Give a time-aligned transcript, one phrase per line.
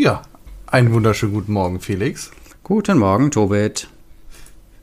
[0.00, 0.22] Ja,
[0.68, 2.30] einen wunderschönen guten Morgen, Felix.
[2.62, 3.88] Guten Morgen, Tobit.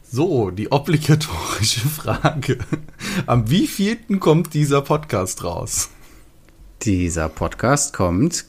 [0.04, 2.58] So, die obligatorische Frage.
[3.26, 5.90] Am wievielten kommt dieser Podcast raus?
[6.82, 8.44] Dieser Podcast kommt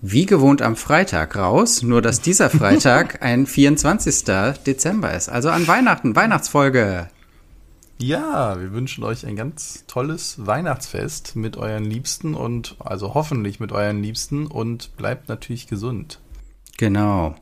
[0.00, 4.24] wie gewohnt am Freitag raus, nur dass dieser Freitag ein 24.
[4.66, 7.10] Dezember ist, also an Weihnachten, Weihnachtsfolge.
[7.98, 13.72] Ja, wir wünschen euch ein ganz tolles Weihnachtsfest mit euren Liebsten und also hoffentlich mit
[13.72, 16.20] euren Liebsten und bleibt natürlich gesund.
[16.76, 17.36] Genau.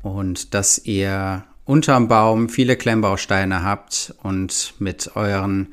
[0.00, 5.68] Und dass ihr unterm Baum viele Klemmbausteine habt und mit euren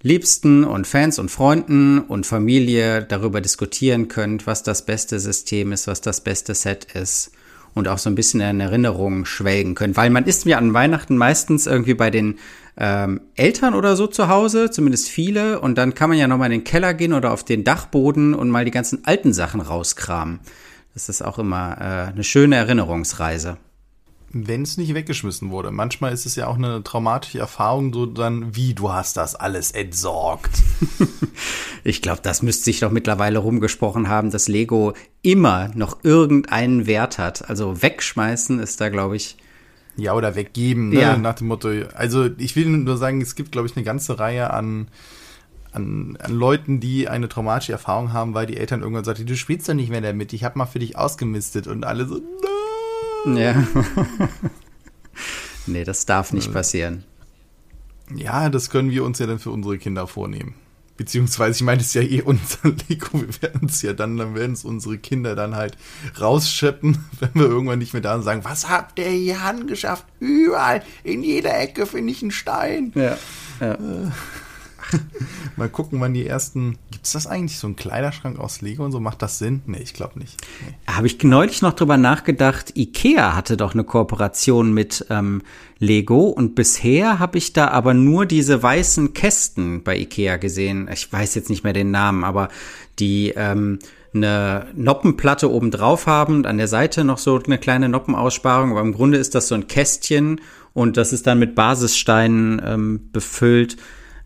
[0.00, 5.86] Liebsten und Fans und Freunden und Familie darüber diskutieren könnt, was das beste System ist,
[5.86, 7.32] was das beste Set ist
[7.74, 9.96] und auch so ein bisschen in Erinnerungen schwelgen könnt.
[9.96, 12.38] Weil man ist mir an Weihnachten meistens irgendwie bei den
[12.76, 16.60] ähm, Eltern oder so zu Hause, zumindest viele, und dann kann man ja nochmal in
[16.60, 20.40] den Keller gehen oder auf den Dachboden und mal die ganzen alten Sachen rauskramen.
[20.94, 23.58] Das ist auch immer äh, eine schöne Erinnerungsreise
[24.32, 25.70] wenn es nicht weggeschmissen wurde.
[25.70, 29.70] Manchmal ist es ja auch eine traumatische Erfahrung, so dann, wie du hast das alles
[29.72, 30.62] entsorgt.
[31.84, 37.18] ich glaube, das müsste sich doch mittlerweile rumgesprochen haben, dass Lego immer noch irgendeinen Wert
[37.18, 37.48] hat.
[37.48, 39.36] Also wegschmeißen ist da, glaube ich.
[39.96, 41.00] Ja, oder weggeben, ne?
[41.00, 41.16] ja.
[41.16, 41.68] nach dem Motto.
[41.94, 44.88] Also ich will nur sagen, es gibt, glaube ich, eine ganze Reihe an,
[45.72, 49.68] an, an Leuten, die eine traumatische Erfahrung haben, weil die Eltern irgendwann sagten, du spielst
[49.68, 52.20] doch nicht mehr damit, ich habe mal für dich ausgemistet und alle so,
[53.26, 53.36] nein.
[53.36, 53.66] Ja.
[55.66, 57.04] nee, das darf nicht passieren.
[58.14, 60.54] Ja, das können wir uns ja dann für unsere Kinder vornehmen.
[61.02, 62.58] Beziehungsweise, ich meine, es ist ja eh unser
[62.88, 63.20] Lego.
[63.20, 65.76] Wir werden es ja dann, dann werden es unsere Kinder dann halt
[66.20, 70.04] rausscheppen, wenn wir irgendwann nicht mehr da sind und sagen, was habt ihr hier angeschafft?
[70.20, 72.92] Überall, in jeder Ecke finde ich einen Stein.
[72.94, 73.18] Ja.
[73.58, 73.72] ja.
[73.72, 74.10] Äh.
[75.56, 76.78] Mal gucken, wann die ersten.
[76.90, 79.00] Gibt es das eigentlich, so ein Kleiderschrank aus Lego und so?
[79.00, 79.62] Macht das Sinn?
[79.66, 80.36] Nee, ich glaube nicht.
[80.60, 80.74] Nee.
[80.92, 82.76] Habe ich neulich noch drüber nachgedacht.
[82.76, 85.42] Ikea hatte doch eine Kooperation mit ähm,
[85.78, 90.88] Lego und bisher habe ich da aber nur diese weißen Kästen bei Ikea gesehen.
[90.92, 92.48] Ich weiß jetzt nicht mehr den Namen, aber
[92.98, 93.78] die ähm,
[94.14, 98.70] eine Noppenplatte oben drauf haben und an der Seite noch so eine kleine Noppenaussparung.
[98.70, 100.40] Aber im Grunde ist das so ein Kästchen
[100.74, 103.76] und das ist dann mit Basissteinen ähm, befüllt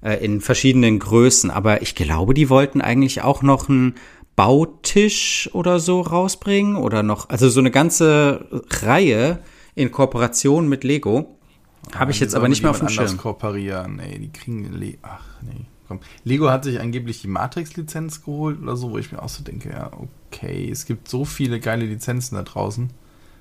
[0.02, 1.50] äh, in verschiedenen Größen.
[1.50, 3.94] Aber ich glaube, die wollten eigentlich auch noch einen
[4.36, 8.46] Bautisch oder so rausbringen oder noch, also so eine ganze
[8.82, 9.38] Reihe
[9.74, 11.36] in Kooperation mit Lego.
[11.94, 13.16] Habe ich jetzt aber nicht mehr auf dem Schirm.
[13.16, 13.96] kooperieren.
[13.96, 15.64] Nee, die kriegen Le Ach, nee.
[15.88, 16.00] Komm.
[16.24, 19.70] Lego hat sich angeblich die Matrix-Lizenz geholt oder so, wo ich mir auch so denke,
[19.70, 19.90] ja,
[20.28, 22.90] okay, es gibt so viele geile Lizenzen da draußen.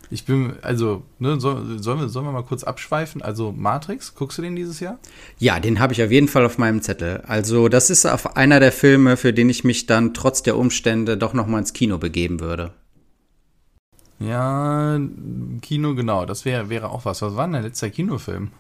[0.10, 3.22] Ich bin, also, ne, soll, sollen, wir, sollen wir mal kurz abschweifen?
[3.22, 5.00] Also, Matrix, guckst du den dieses Jahr?
[5.40, 7.24] Ja, den habe ich auf jeden Fall auf meinem Zettel.
[7.28, 11.18] Also, das ist auf einer der Filme, für den ich mich dann trotz der Umstände
[11.18, 12.74] doch noch mal ins Kino begeben würde.
[14.20, 15.00] Ja,
[15.62, 17.22] Kino, genau, das wäre wäre auch was.
[17.22, 18.52] Was war denn dein letzter Kinofilm?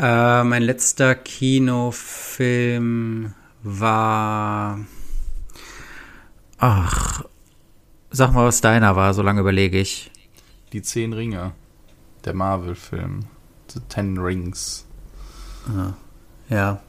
[0.00, 2.64] Äh, mein letzter Kinofilm
[3.62, 4.80] war.
[6.58, 7.24] Ach,
[8.16, 10.08] Sag mal, was deiner war, so lange überlege ich.
[10.72, 11.50] Die Zehn Ringe.
[12.24, 13.24] Der Marvel-Film.
[13.72, 14.86] The Ten Rings.
[15.66, 15.94] Ah,
[16.48, 16.80] ja.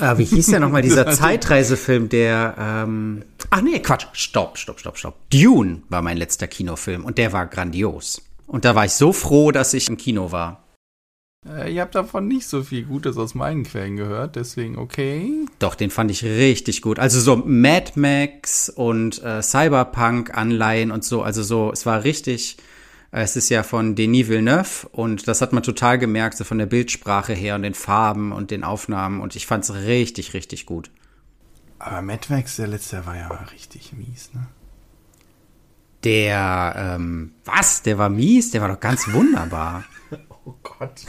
[0.00, 2.56] Ah, wie hieß der nochmal, dieser Zeitreisefilm, der.
[2.58, 4.06] Ähm, ach nee, Quatsch.
[4.14, 5.30] Stopp, stopp, stopp, stopp.
[5.30, 8.20] Dune war mein letzter Kinofilm und der war grandios.
[8.48, 10.63] Und da war ich so froh, dass ich im Kino war.
[11.46, 15.46] Äh, ihr habt davon nicht so viel Gutes aus meinen Quellen gehört, deswegen okay.
[15.58, 16.98] Doch, den fand ich richtig gut.
[16.98, 21.22] Also so Mad Max und äh, Cyberpunk-Anleihen und so.
[21.22, 22.56] Also so, es war richtig.
[23.10, 26.58] Äh, es ist ja von Denis Villeneuve und das hat man total gemerkt, so von
[26.58, 29.20] der Bildsprache her und den Farben und den Aufnahmen.
[29.20, 30.90] Und ich fand es richtig, richtig gut.
[31.78, 34.46] Aber Mad Max, der letzte, war ja richtig mies, ne?
[36.04, 37.82] Der, ähm, was?
[37.82, 38.50] Der war mies?
[38.50, 39.84] Der war doch ganz wunderbar.
[40.46, 41.02] Oh Gott.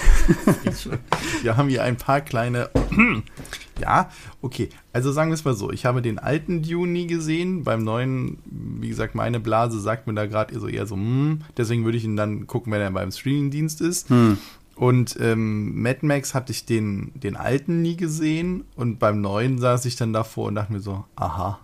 [1.41, 2.69] Wir haben hier ein paar kleine.
[3.81, 4.09] ja,
[4.41, 4.69] okay.
[4.93, 5.71] Also sagen wir es mal so.
[5.71, 7.65] Ich habe den alten Dune nie gesehen.
[7.65, 11.41] Beim neuen, wie gesagt, meine Blase sagt mir da gerade so eher so, hm.
[11.57, 14.09] Deswegen würde ich ihn dann gucken, wenn er beim Streamingdienst ist.
[14.09, 14.37] Hm.
[14.75, 18.63] Und ähm, Mad Max hatte ich den, den alten nie gesehen.
[18.75, 21.59] Und beim neuen saß ich dann davor und dachte mir so, aha.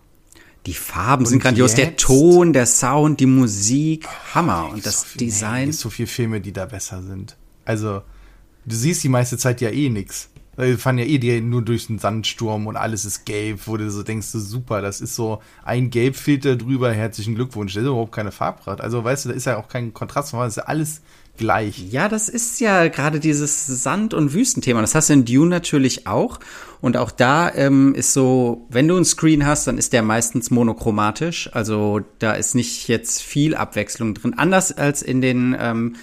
[0.65, 4.67] Die Farben und sind grandios, der Ton, der Sound, die Musik, Hammer.
[4.69, 5.69] Oh, und das so viel, Design.
[5.69, 7.35] Es gibt so viele Filme, die da besser sind.
[7.66, 8.02] Also,
[8.66, 10.30] du siehst die meiste Zeit ja eh nix.
[10.58, 14.04] Wir fahren ja eh nur durch den Sandsturm und alles ist gelb, wo du so
[14.04, 17.74] denkst, so super, das ist so ein Gelbfilter drüber, herzlichen Glückwunsch.
[17.74, 18.81] Das ist überhaupt keine Farbpracht.
[18.81, 21.02] Also weißt du, da ist ja auch kein Kontrast, das ist ja alles
[21.38, 21.92] gleich.
[21.92, 24.81] Ja, das ist ja gerade dieses Sand- und Wüstenthema.
[24.81, 26.40] Das hast du in Dune natürlich auch.
[26.81, 30.52] Und auch da ähm, ist so, wenn du einen Screen hast, dann ist der meistens
[30.52, 31.50] monochromatisch.
[31.54, 34.34] Also da ist nicht jetzt viel Abwechslung drin.
[34.38, 35.96] Anders als in den ähm,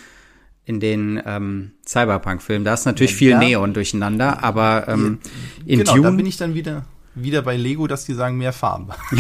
[0.69, 2.63] in den ähm, Cyberpunk-Filmen.
[2.63, 3.39] Da ist natürlich viel ja.
[3.39, 5.19] Neon durcheinander, aber ähm,
[5.65, 6.11] in genau, Dune.
[6.11, 6.85] da bin ich dann wieder,
[7.15, 8.89] wieder bei Lego, dass die sagen mehr Farben.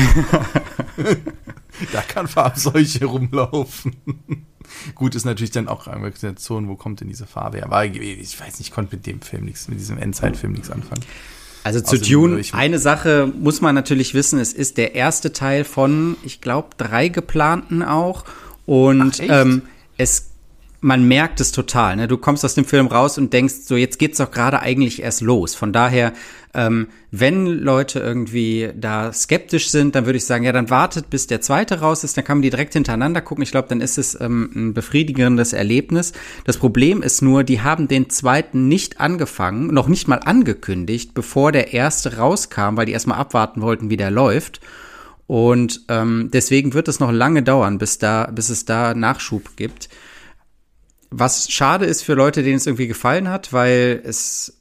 [1.92, 3.96] da kann Farbseuche rumlaufen.
[4.94, 7.66] Gut, ist natürlich dann auch Investition, wo kommt denn diese Farbe her?
[7.66, 11.02] Aber ich weiß nicht, ich konnte mit dem Film nichts, mit diesem Endzeitfilm nichts anfangen.
[11.64, 16.18] Also zu Dune, eine Sache muss man natürlich wissen, es ist der erste Teil von,
[16.24, 18.24] ich glaube, drei geplanten auch.
[18.66, 19.62] Und Ach, ähm,
[19.96, 20.28] es
[20.80, 21.96] man merkt es total.
[21.96, 22.06] Ne?
[22.06, 25.22] Du kommst aus dem Film raus und denkst, so jetzt geht's doch gerade eigentlich erst
[25.22, 25.54] los.
[25.56, 26.12] Von daher,
[26.54, 31.26] ähm, wenn Leute irgendwie da skeptisch sind, dann würde ich sagen, ja, dann wartet, bis
[31.26, 33.42] der zweite raus ist, dann kann man die direkt hintereinander gucken.
[33.42, 36.12] Ich glaube, dann ist es ähm, ein befriedigendes Erlebnis.
[36.44, 41.50] Das Problem ist nur, die haben den zweiten nicht angefangen, noch nicht mal angekündigt, bevor
[41.50, 44.60] der erste rauskam, weil die erstmal abwarten wollten, wie der läuft.
[45.26, 49.88] Und ähm, deswegen wird es noch lange dauern, bis da, bis es da Nachschub gibt.
[51.10, 54.60] Was schade ist für Leute, denen es irgendwie gefallen hat, weil es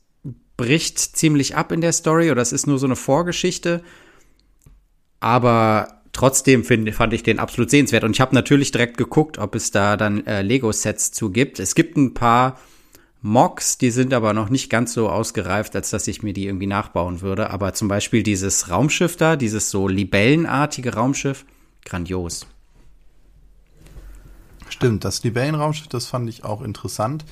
[0.56, 3.84] bricht ziemlich ab in der Story oder es ist nur so eine Vorgeschichte.
[5.20, 8.04] Aber trotzdem find, fand ich den absolut sehenswert.
[8.04, 11.60] Und ich habe natürlich direkt geguckt, ob es da dann äh, Lego-Sets zu gibt.
[11.60, 12.60] Es gibt ein paar
[13.22, 16.68] Mocks, die sind aber noch nicht ganz so ausgereift, als dass ich mir die irgendwie
[16.68, 17.50] nachbauen würde.
[17.52, 21.46] Aber zum Beispiel dieses Raumschiff da, dieses so libellenartige Raumschiff,
[21.86, 22.48] grandios.
[24.70, 27.26] Stimmt, das Libellenraumschiff, das fand ich auch interessant.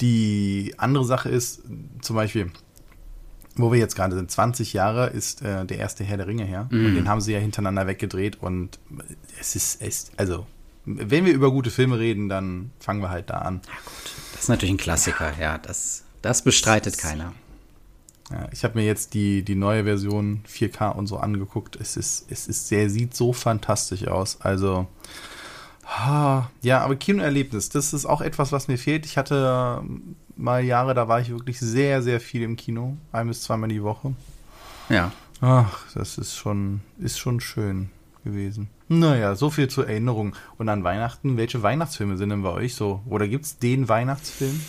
[0.00, 1.62] Die andere Sache ist,
[2.00, 2.50] zum Beispiel,
[3.56, 6.68] wo wir jetzt gerade sind, 20 Jahre ist äh, der erste Herr der Ringe her.
[6.70, 6.86] Mm.
[6.86, 8.40] Und den haben sie ja hintereinander weggedreht.
[8.40, 8.78] Und
[9.38, 10.46] es ist, es, also,
[10.84, 13.60] wenn wir über gute Filme reden, dann fangen wir halt da an.
[13.66, 14.12] Ja, gut.
[14.32, 15.58] Das ist natürlich ein Klassiker, ja.
[15.58, 17.34] Das, das bestreitet das, keiner.
[18.30, 21.76] Ja, ich habe mir jetzt die, die neue Version 4K und so angeguckt.
[21.76, 24.40] Es ist, es ist sehr, sieht so fantastisch aus.
[24.40, 24.86] Also,
[26.62, 29.06] ja, aber Kinoerlebnis, das ist auch etwas, was mir fehlt.
[29.06, 29.82] Ich hatte
[30.36, 32.96] mal Jahre, da war ich wirklich sehr, sehr viel im Kino.
[33.12, 34.14] Ein bis zweimal die Woche.
[34.88, 35.12] Ja.
[35.40, 37.90] Ach, das ist schon, ist schon schön
[38.24, 38.68] gewesen.
[38.88, 40.34] Naja, so viel zur Erinnerung.
[40.58, 43.02] Und an Weihnachten, welche Weihnachtsfilme sind denn bei euch so?
[43.06, 44.60] Oder gibt es den Weihnachtsfilm?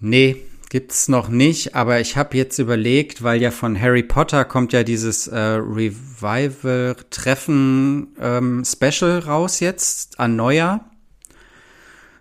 [0.00, 0.36] Nee,
[0.72, 4.84] Gibt's noch nicht, aber ich habe jetzt überlegt, weil ja von Harry Potter kommt ja
[4.84, 10.88] dieses äh, Revival-Treffen ähm, Special raus jetzt an Neujahr.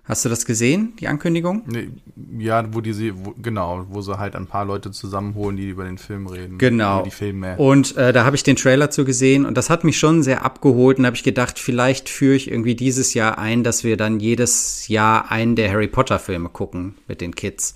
[0.04, 1.64] Hast du das gesehen, die Ankündigung?
[1.66, 1.92] Nee,
[2.40, 5.86] ja, wo die sie, wo, genau, wo sie halt ein paar Leute zusammenholen, die über
[5.86, 6.58] den Film reden.
[6.58, 6.96] Genau.
[6.96, 7.56] Über die Filme.
[7.56, 10.44] Und äh, da habe ich den Trailer zu gesehen und das hat mich schon sehr
[10.44, 14.20] abgeholt und habe ich gedacht, vielleicht führe ich irgendwie dieses Jahr ein, dass wir dann
[14.20, 17.76] jedes Jahr einen der Harry Potter Filme gucken mit den Kids.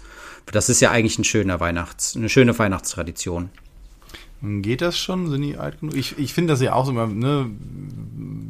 [0.51, 3.49] Das ist ja eigentlich ein schöner Weihnachts, eine schöne Weihnachtstradition.
[4.41, 5.29] Geht das schon?
[5.29, 5.95] Sind die alt genug?
[5.95, 7.49] Ich, ich finde das ja auch so immer, ne?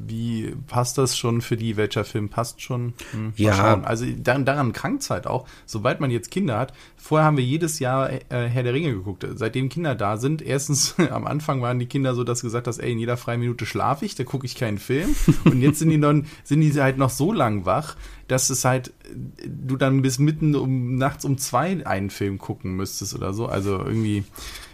[0.08, 1.78] Wie passt das schon für die?
[1.78, 2.94] Welcher Film passt schon?
[3.12, 3.82] Hm, ja.
[3.82, 5.48] Also daran, daran krankt es halt auch.
[5.66, 9.26] Sobald man jetzt Kinder hat, vorher haben wir jedes Jahr äh, Herr der Ringe geguckt.
[9.36, 12.92] Seitdem Kinder da sind, erstens am Anfang waren die Kinder so, dass gesagt hast, ey,
[12.92, 15.16] in jeder freien Minute schlafe ich, da gucke ich keinen Film.
[15.46, 17.96] Und jetzt sind die dann, sind die halt noch so lang wach,
[18.28, 18.94] dass es halt,
[19.46, 23.46] du dann bis mitten um nachts um zwei einen Film gucken müsstest oder so.
[23.46, 24.24] Also irgendwie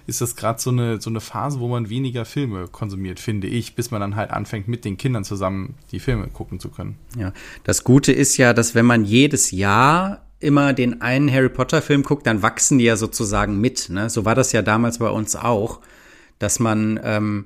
[0.07, 3.75] ist das gerade so eine, so eine Phase, wo man weniger Filme konsumiert, finde ich,
[3.75, 6.97] bis man dann halt anfängt, mit den Kindern zusammen die Filme gucken zu können.
[7.17, 7.33] Ja,
[7.63, 12.03] das Gute ist ja, dass wenn man jedes Jahr immer den einen Harry Potter Film
[12.03, 13.89] guckt, dann wachsen die ja sozusagen mit.
[13.89, 14.09] Ne?
[14.09, 15.79] So war das ja damals bei uns auch,
[16.39, 17.45] dass man ähm,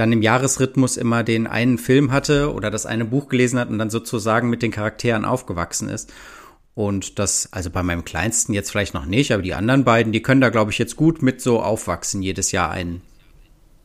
[0.00, 3.78] dann im Jahresrhythmus immer den einen Film hatte oder das eine Buch gelesen hat und
[3.78, 6.10] dann sozusagen mit den Charakteren aufgewachsen ist.
[6.74, 10.22] Und das, also bei meinem Kleinsten jetzt vielleicht noch nicht, aber die anderen beiden, die
[10.22, 13.02] können da, glaube ich, jetzt gut mit so aufwachsen, jedes Jahr einen.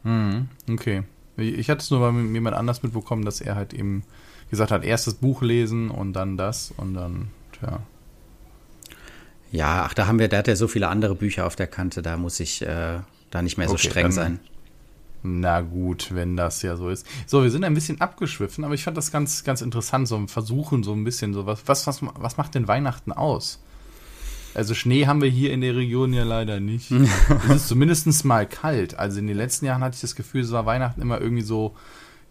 [0.04, 1.04] Hm, okay.
[1.36, 4.04] Ich hatte es nur bei jemand anders mitbekommen, dass er halt eben
[4.50, 7.28] gesagt hat, erst das Buch lesen und dann das und dann,
[7.60, 7.82] tja.
[9.52, 12.02] Ja, ach, da haben wir, da hat er so viele andere Bücher auf der Kante,
[12.02, 13.00] da muss ich äh,
[13.32, 14.40] da nicht mehr so okay, streng sein.
[15.26, 17.06] Na gut, wenn das ja so ist.
[17.26, 20.28] So, wir sind ein bisschen abgeschwiffen, aber ich fand das ganz, ganz interessant, so ein
[20.28, 23.60] Versuchen, so ein bisschen so, was, was, was, was macht denn Weihnachten aus?
[24.54, 26.92] Also Schnee haben wir hier in der Region ja leider nicht.
[27.50, 28.98] es ist zumindest mal kalt.
[28.98, 31.76] Also in den letzten Jahren hatte ich das Gefühl, es war Weihnachten immer irgendwie so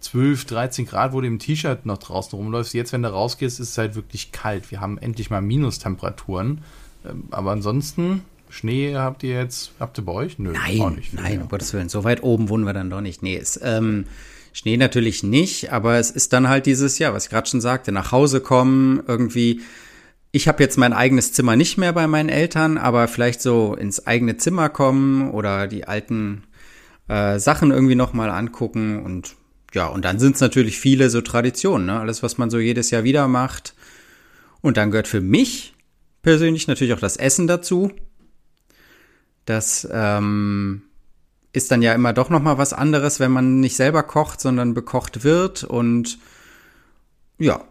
[0.01, 2.75] 12, 13 Grad, wo du im T-Shirt noch draußen rumläufst.
[2.75, 4.71] Jetzt, wenn du rausgehst, ist es halt wirklich kalt.
[4.71, 6.63] Wir haben endlich mal Minustemperaturen.
[7.05, 8.23] Ähm, aber ansonsten
[8.55, 10.39] Schnee habt ihr jetzt, habt ihr bei euch?
[10.39, 11.13] Nö, nein, auch nicht.
[11.13, 11.89] Nein, um Gottes Willen.
[11.89, 13.21] So weit oben wohnen wir dann doch nicht.
[13.21, 14.05] Nee, es, ähm,
[14.53, 17.91] Schnee natürlich nicht, aber es ist dann halt dieses, ja, was ich gerade schon sagte,
[17.91, 19.63] nach Hause kommen, irgendwie.
[20.31, 24.07] Ich habe jetzt mein eigenes Zimmer nicht mehr bei meinen Eltern, aber vielleicht so ins
[24.07, 26.45] eigene Zimmer kommen oder die alten
[27.09, 29.35] äh, Sachen irgendwie nochmal angucken und
[29.73, 31.99] ja, und dann sind es natürlich viele so Traditionen, ne?
[31.99, 33.75] alles, was man so jedes Jahr wieder macht.
[34.61, 35.75] Und dann gehört für mich
[36.23, 37.91] persönlich natürlich auch das Essen dazu.
[39.45, 40.83] Das ähm,
[41.53, 44.75] ist dann ja immer doch noch mal was anderes, wenn man nicht selber kocht, sondern
[44.75, 46.19] bekocht wird und
[47.39, 47.65] ja,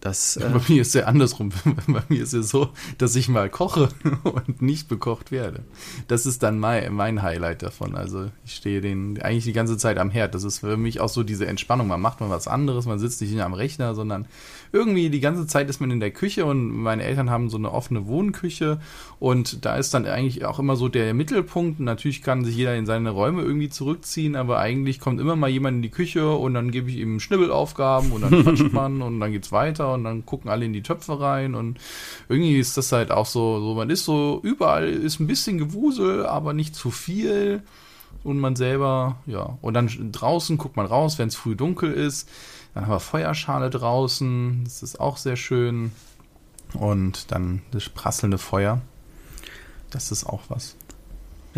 [0.00, 1.50] das, äh Bei mir ist es ja andersrum.
[1.88, 3.88] Bei mir ist es so, dass ich mal koche
[4.22, 5.64] und nicht bekocht werde.
[6.06, 7.96] Das ist dann mein, mein Highlight davon.
[7.96, 10.34] Also ich stehe den eigentlich die ganze Zeit am Herd.
[10.34, 11.88] Das ist für mich auch so diese Entspannung.
[11.88, 14.26] Man macht mal was anderes, man sitzt nicht am Rechner, sondern
[14.72, 17.72] irgendwie die ganze Zeit ist man in der Küche und meine Eltern haben so eine
[17.72, 18.78] offene Wohnküche
[19.18, 21.80] und da ist dann eigentlich auch immer so der Mittelpunkt.
[21.80, 25.76] Natürlich kann sich jeder in seine Räume irgendwie zurückziehen, aber eigentlich kommt immer mal jemand
[25.76, 29.32] in die Küche und dann gebe ich ihm Schnibbelaufgaben und dann quatscht man und dann
[29.32, 31.78] geht's weiter und dann gucken alle in die Töpfe rein und
[32.28, 36.26] irgendwie ist das halt auch so, so man ist so überall ist ein bisschen Gewusel,
[36.26, 37.62] aber nicht zu viel
[38.24, 42.28] und man selber, ja, und dann draußen guckt man raus, wenn es früh dunkel ist
[42.78, 45.90] dann haben wir Feuerschale draußen, das ist auch sehr schön.
[46.74, 48.80] Und dann das prasselnde Feuer.
[49.90, 50.76] Das ist auch was.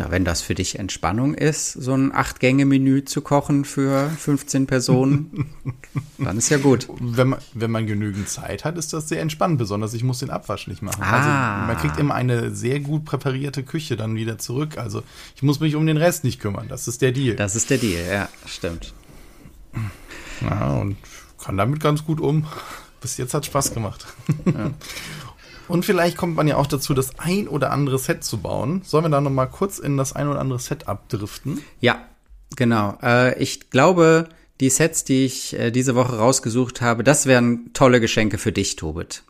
[0.00, 5.50] Ja, wenn das für dich Entspannung ist, so ein Acht-Gänge-Menü zu kochen für 15 Personen,
[6.18, 6.88] dann ist ja gut.
[6.98, 9.58] Wenn man, wenn man genügend Zeit hat, ist das sehr entspannend.
[9.58, 11.02] Besonders ich muss den Abwasch nicht machen.
[11.02, 11.56] Also, ah.
[11.56, 14.78] Also man kriegt immer eine sehr gut präparierte Küche dann wieder zurück.
[14.78, 15.02] Also
[15.36, 16.64] ich muss mich um den Rest nicht kümmern.
[16.66, 17.36] Das ist der Deal.
[17.36, 18.94] Das ist der Deal, ja, stimmt.
[20.40, 20.96] Ja, und
[21.44, 22.46] kann damit ganz gut um.
[23.02, 24.06] Bis jetzt hat Spaß gemacht.
[24.46, 24.70] Ja.
[25.70, 28.82] Und vielleicht kommt man ja auch dazu, das ein oder andere Set zu bauen.
[28.84, 31.60] Sollen wir da noch mal kurz in das ein oder andere Set abdriften?
[31.80, 32.00] Ja,
[32.56, 32.98] genau.
[33.02, 34.28] Äh, ich glaube,
[34.60, 38.76] die Sets, die ich äh, diese Woche rausgesucht habe, das wären tolle Geschenke für dich,
[38.76, 39.22] Tobit.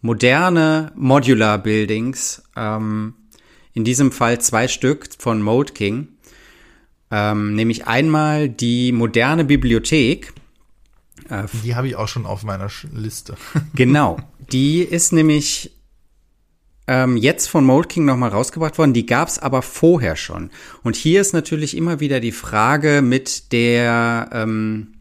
[0.00, 3.14] Moderne Modular Buildings, ähm,
[3.72, 6.08] in diesem Fall zwei Stück von Mode King.
[7.10, 10.32] Ähm, nämlich einmal die moderne Bibliothek.
[11.28, 13.36] Äh, die habe ich auch schon auf meiner Liste.
[13.74, 14.18] genau.
[14.50, 15.72] Die ist nämlich
[16.86, 18.92] ähm, jetzt von Mold King nochmal rausgebracht worden.
[18.92, 20.50] Die gab es aber vorher schon.
[20.82, 24.94] Und hier ist natürlich immer wieder die Frage mit der, ähm,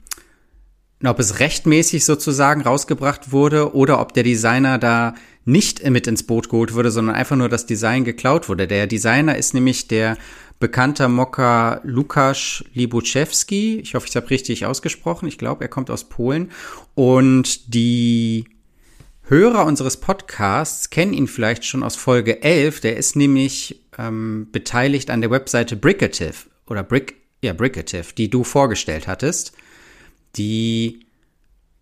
[1.04, 5.16] ob es rechtmäßig sozusagen rausgebracht wurde oder ob der Designer da
[5.46, 8.66] nicht mit ins Boot geholt wurde, sondern einfach nur das Design geklaut wurde.
[8.66, 10.18] Der Designer ist nämlich der
[10.60, 13.80] bekannter Mocker Lukasz Libuczewski.
[13.80, 15.28] Ich hoffe, ich habe richtig ausgesprochen.
[15.28, 16.52] Ich glaube, er kommt aus Polen.
[16.96, 18.46] Und die
[19.26, 22.82] Hörer unseres Podcasts kennen ihn vielleicht schon aus Folge 11.
[22.82, 26.34] Der ist nämlich ähm, beteiligt an der Webseite Brickative
[26.68, 29.54] oder Brick, ja, Brickative, die du vorgestellt hattest,
[30.36, 31.06] die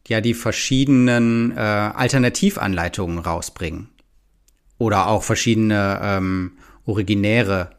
[0.08, 3.90] ja die verschiedenen äh, Alternativanleitungen rausbringen.
[4.78, 6.54] Oder auch verschiedene ähm,
[6.86, 7.72] originäre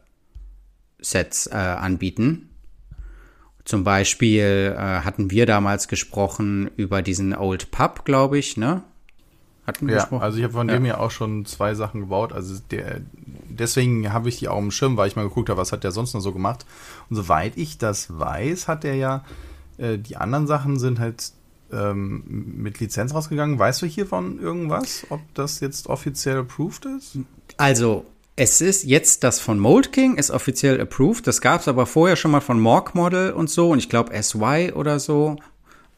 [1.03, 2.49] Sets äh, anbieten.
[3.65, 8.83] Zum Beispiel äh, hatten wir damals gesprochen über diesen Old Pub, glaube ich, ne?
[9.65, 10.23] Hatten wir ja, gesprochen?
[10.23, 10.75] also ich habe von ja.
[10.75, 12.33] dem ja auch schon zwei Sachen gebaut.
[12.33, 12.99] Also der,
[13.49, 15.91] deswegen habe ich die auch im Schirm, weil ich mal geguckt habe, was hat der
[15.91, 16.65] sonst noch so gemacht.
[17.09, 19.23] Und soweit ich das weiß, hat er ja,
[19.77, 21.31] äh, die anderen Sachen sind halt
[21.71, 23.57] ähm, mit Lizenz rausgegangen.
[23.57, 27.19] Weißt du hiervon irgendwas, ob das jetzt offiziell approved ist?
[27.55, 31.27] Also es ist jetzt das von Mold King, ist offiziell approved.
[31.27, 34.21] Das gab es aber vorher schon mal von Morg Model und so und ich glaube
[34.21, 35.37] SY oder so.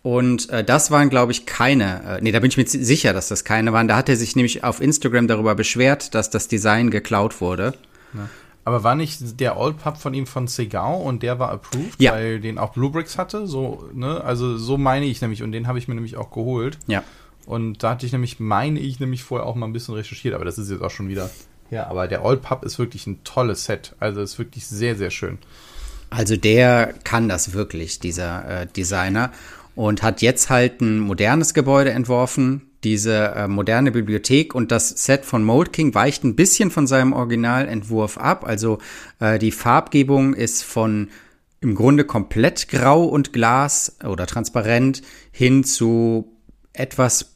[0.04, 2.18] Und äh, das waren, glaube ich, keine.
[2.18, 3.88] Äh, nee, da bin ich mir sicher, dass das keine waren.
[3.88, 7.74] Da hat er sich nämlich auf Instagram darüber beschwert, dass das Design geklaut wurde.
[8.14, 8.30] Ja.
[8.66, 12.14] Aber war nicht der Old Pub von ihm von Segao und der war approved, ja.
[12.14, 13.48] weil den auch Bluebricks hatte?
[13.48, 14.24] So, ne?
[14.24, 16.78] Also so meine ich nämlich und den habe ich mir nämlich auch geholt.
[16.88, 17.04] Ja.
[17.46, 20.46] Und da hatte ich nämlich, meine ich nämlich vorher auch mal ein bisschen recherchiert, aber
[20.46, 21.30] das ist jetzt auch schon wieder
[21.72, 23.96] ja, aber der Old Pub ist wirklich ein tolles Set.
[24.00, 25.40] Also ist wirklich sehr, sehr schön.
[26.10, 29.32] Also der kann das wirklich, dieser äh, Designer.
[29.76, 35.26] Und hat jetzt halt ein modernes Gebäude entworfen, diese äh, moderne Bibliothek und das Set
[35.26, 38.46] von Mold King weicht ein bisschen von seinem Originalentwurf ab.
[38.46, 38.78] Also
[39.20, 41.10] äh, die Farbgebung ist von
[41.60, 46.32] im Grunde komplett grau und glas oder transparent hin zu
[46.72, 47.36] etwas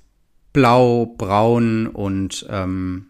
[0.54, 3.09] blau, braun und ähm,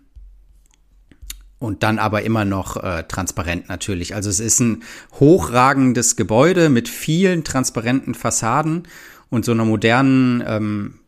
[1.59, 4.15] und dann aber immer noch äh, transparent natürlich.
[4.15, 4.83] Also es ist ein
[5.19, 8.83] hochragendes Gebäude mit vielen transparenten Fassaden
[9.29, 10.99] und so einer modernen ähm,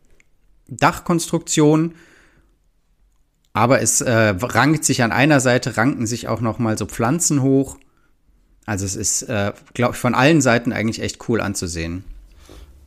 [0.68, 1.96] Dachkonstruktion.
[3.54, 7.42] Aber es äh, rankt sich an einer Seite, ranken sich auch noch mal so Pflanzen
[7.42, 7.78] hoch.
[8.66, 12.04] Also es ist, äh, glaube ich, von allen Seiten eigentlich echt cool anzusehen.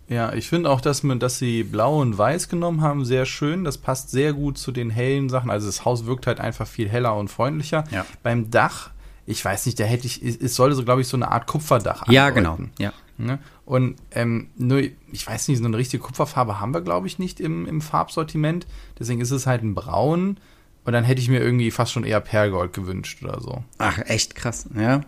[0.09, 3.65] Ja, ich finde auch, dass, man, dass sie blau und weiß genommen haben, sehr schön.
[3.65, 5.51] Das passt sehr gut zu den hellen Sachen.
[5.51, 7.85] Also das Haus wirkt halt einfach viel heller und freundlicher.
[7.91, 8.05] Ja.
[8.23, 8.91] Beim Dach,
[9.27, 12.07] ich weiß nicht, da hätte ich, es sollte so, glaube ich, so eine Art Kupferdach
[12.09, 12.59] Ja, genau.
[12.79, 12.93] Ja.
[13.17, 13.39] Ne?
[13.65, 17.41] Und ähm, nur, ich weiß nicht, so eine richtige Kupferfarbe haben wir, glaube ich, nicht
[17.41, 18.67] im, im Farbsortiment.
[18.99, 20.39] Deswegen ist es halt ein Braun.
[20.85, 23.65] Und dann hätte ich mir irgendwie fast schon eher Perlgold gewünscht oder so.
[23.79, 25.01] Ach, echt krass, ja.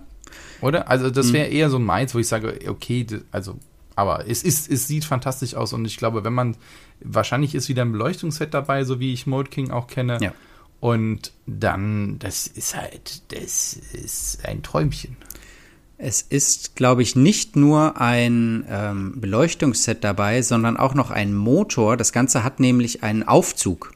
[0.63, 0.89] Oder?
[0.89, 3.59] Also das wäre eher so ein Mainz, wo ich sage, okay, also,
[3.97, 6.57] aber es ist, es sieht fantastisch aus und ich glaube, wenn man,
[7.01, 10.19] wahrscheinlich ist wieder ein Beleuchtungsset dabei, so wie ich Mode King auch kenne.
[10.21, 10.33] Ja.
[10.79, 15.17] Und dann, das ist halt, das ist ein Träumchen.
[15.99, 21.97] Es ist, glaube ich, nicht nur ein ähm, Beleuchtungsset dabei, sondern auch noch ein Motor.
[21.97, 23.95] Das Ganze hat nämlich einen Aufzug,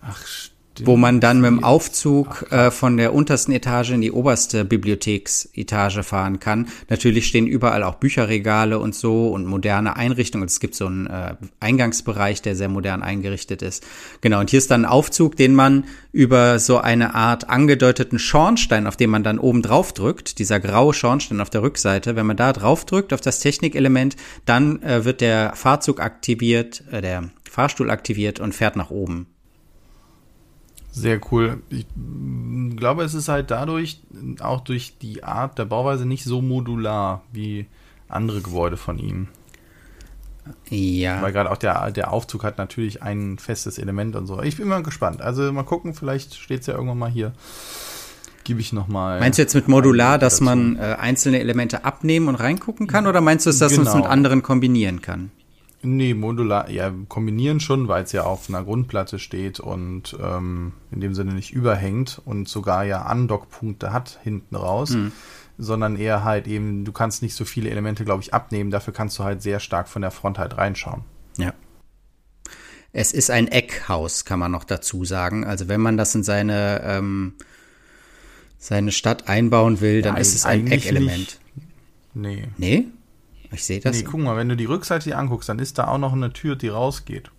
[0.00, 0.57] Ach, stimmt.
[0.84, 6.02] Wo man dann mit dem Aufzug äh, von der untersten Etage in die oberste Bibliotheksetage
[6.02, 6.68] fahren kann.
[6.88, 10.46] Natürlich stehen überall auch Bücherregale und so und moderne Einrichtungen.
[10.46, 13.84] Es gibt so einen äh, Eingangsbereich, der sehr modern eingerichtet ist.
[14.20, 18.86] Genau, und hier ist dann ein Aufzug, den man über so eine Art angedeuteten Schornstein,
[18.86, 22.36] auf den man dann oben drauf drückt, dieser graue Schornstein auf der Rückseite, wenn man
[22.36, 27.90] da drauf drückt, auf das Technikelement, dann äh, wird der Fahrzug aktiviert, äh, der Fahrstuhl
[27.90, 29.26] aktiviert und fährt nach oben.
[30.90, 31.62] Sehr cool.
[31.70, 31.86] Ich
[32.76, 34.00] glaube, es ist halt dadurch,
[34.40, 37.66] auch durch die Art der Bauweise, nicht so modular wie
[38.08, 39.28] andere Gebäude von ihm.
[40.70, 41.20] Ja.
[41.20, 44.40] Weil gerade auch der, der Aufzug hat natürlich ein festes Element und so.
[44.42, 45.20] Ich bin mal gespannt.
[45.20, 47.32] Also mal gucken, vielleicht steht es ja irgendwann mal hier.
[48.44, 49.20] Gebe ich nochmal.
[49.20, 53.06] Meinst du jetzt mit modular, dass man äh, einzelne Elemente abnehmen und reingucken kann?
[53.06, 53.96] Oder meinst du, dass man es Genau.
[53.96, 55.30] mit anderen kombinieren kann?
[55.80, 61.00] Nee, modular, ja, kombinieren schon, weil es ja auf einer Grundplatte steht und ähm, in
[61.00, 64.96] dem Sinne nicht überhängt und sogar ja Andockpunkte hat hinten raus,
[65.56, 69.18] sondern eher halt eben, du kannst nicht so viele Elemente, glaube ich, abnehmen, dafür kannst
[69.20, 71.02] du halt sehr stark von der Front halt reinschauen.
[71.36, 71.52] Ja.
[72.92, 75.44] Es ist ein Eckhaus, kann man noch dazu sagen.
[75.44, 77.34] Also wenn man das in seine, ähm,
[78.58, 81.08] seine Stadt einbauen will, dann Ja, ist es ein Eckelement.
[81.18, 81.40] nicht.
[82.14, 82.48] Nee.
[82.56, 82.86] Nee?
[83.50, 83.96] Ich sehe das.
[83.96, 86.32] Nee, guck mal, wenn du die Rückseite dir anguckst, dann ist da auch noch eine
[86.32, 87.30] Tür, die rausgeht.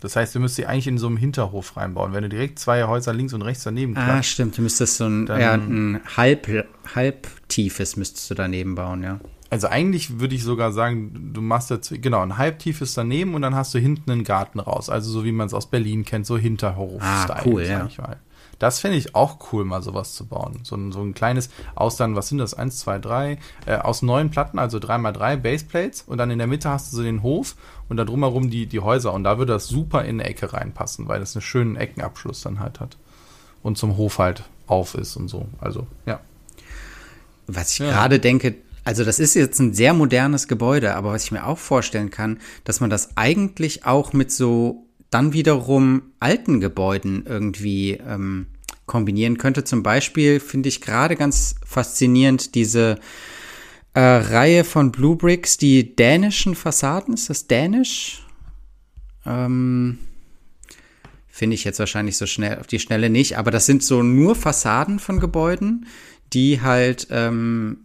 [0.00, 2.12] Das heißt, du müsst sie eigentlich in so einem Hinterhof reinbauen.
[2.12, 4.58] Wenn du direkt zwei Häuser links und rechts daneben ah, klatscht, stimmt.
[4.58, 6.48] Du müsstest so ein, ja, ein halb,
[6.92, 9.20] halbtiefes müsstest du daneben bauen, ja.
[9.48, 13.54] Also eigentlich würde ich sogar sagen, du machst jetzt, genau, ein halbtiefes daneben und dann
[13.54, 14.88] hast du hinten einen Garten raus.
[14.88, 17.36] Also so wie man es aus Berlin kennt, so Hinterhof-Style.
[17.36, 17.86] Ah, cool, ja.
[17.86, 18.16] ich mal.
[18.62, 20.60] Das fände ich auch cool, mal sowas zu bauen.
[20.62, 22.54] So ein, so ein kleines, aus dann, was sind das?
[22.54, 26.38] Eins, zwei, drei, äh, aus neun Platten, also drei mal drei Baseplates und dann in
[26.38, 27.56] der Mitte hast du so den Hof
[27.88, 31.08] und da drumherum die, die Häuser und da würde das super in eine Ecke reinpassen,
[31.08, 32.96] weil das einen schönen Eckenabschluss dann halt hat.
[33.64, 35.46] Und zum Hof halt auf ist und so.
[35.60, 36.20] Also, ja.
[37.48, 37.90] Was ich Ja.
[37.90, 41.58] gerade denke, also das ist jetzt ein sehr modernes Gebäude, aber was ich mir auch
[41.58, 48.46] vorstellen kann, dass man das eigentlich auch mit so dann wiederum alten Gebäuden irgendwie ähm,
[48.86, 49.64] kombinieren könnte.
[49.64, 52.98] Zum Beispiel finde ich gerade ganz faszinierend diese
[53.94, 57.14] äh, Reihe von Blue Bricks, die dänischen Fassaden.
[57.14, 58.24] Ist das dänisch?
[59.26, 59.98] Ähm,
[61.28, 64.34] Finde ich jetzt wahrscheinlich so schnell auf die Schnelle nicht, aber das sind so nur
[64.34, 65.86] Fassaden von Gebäuden,
[66.32, 67.78] die halt ähm,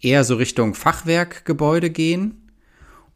[0.00, 2.52] eher so Richtung Fachwerkgebäude gehen.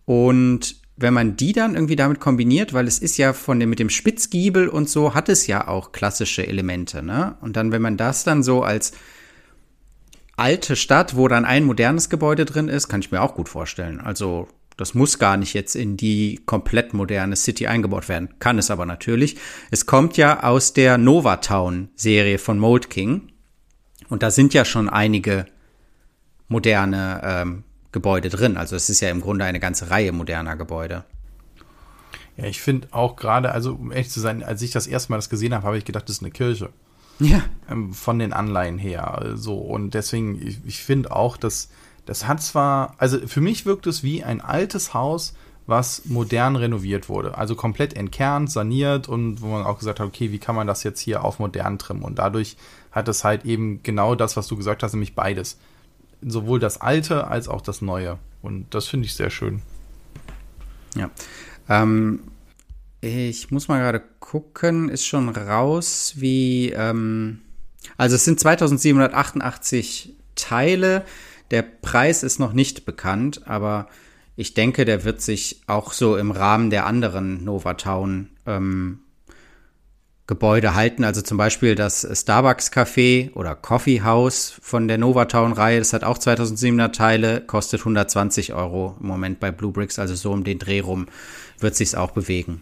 [0.05, 3.79] Und wenn man die dann irgendwie damit kombiniert, weil es ist ja von dem mit
[3.79, 7.37] dem Spitzgiebel und so, hat es ja auch klassische Elemente, ne?
[7.41, 8.93] Und dann, wenn man das dann so als
[10.37, 14.01] alte Stadt, wo dann ein modernes Gebäude drin ist, kann ich mir auch gut vorstellen.
[14.01, 18.35] Also das muss gar nicht jetzt in die komplett moderne City eingebaut werden.
[18.39, 19.37] Kann es aber natürlich.
[19.71, 23.33] Es kommt ja aus der Novatown-Serie von Mold King.
[24.09, 25.47] Und da sind ja schon einige
[26.49, 28.57] moderne ähm, Gebäude drin.
[28.57, 31.05] Also es ist ja im Grunde eine ganze Reihe moderner Gebäude.
[32.37, 35.19] Ja, ich finde auch gerade, also um ehrlich zu sein, als ich das erste Mal
[35.19, 36.71] das gesehen habe, habe ich gedacht, das ist eine Kirche.
[37.21, 37.43] Ja.
[37.69, 39.33] ähm, von den Anleihen her.
[39.35, 41.69] So, und deswegen, ich, ich finde auch, dass
[42.07, 45.35] das hat zwar, also für mich wirkt es wie ein altes Haus,
[45.67, 47.37] was modern renoviert wurde.
[47.37, 50.85] Also komplett entkernt, saniert und wo man auch gesagt hat, okay, wie kann man das
[50.85, 52.03] jetzt hier auf modern trimmen?
[52.03, 52.57] Und dadurch
[52.93, 55.59] hat es halt eben genau das, was du gesagt hast, nämlich beides.
[56.23, 58.19] Sowohl das Alte als auch das Neue.
[58.43, 59.63] Und das finde ich sehr schön.
[60.95, 61.11] Ja.
[61.69, 62.21] Ähm,
[63.01, 66.71] ich muss mal gerade gucken, ist schon raus, wie.
[66.71, 67.41] Ähm,
[67.97, 71.05] also es sind 2788 Teile.
[71.51, 73.89] Der Preis ist noch nicht bekannt, aber
[74.37, 79.01] ich denke, der wird sich auch so im Rahmen der anderen Novatown ähm,
[80.29, 81.05] Gebäude halten.
[81.05, 85.79] Also zum Beispiel das Starbucks Café oder Coffee House von der Novatown Reihe.
[85.79, 89.99] Das hat auch 2700 Teile, kostet 120 Euro im Moment bei Blue Bricks.
[89.99, 91.07] Also so um den Dreh rum
[91.59, 92.61] wird sich's auch bewegen.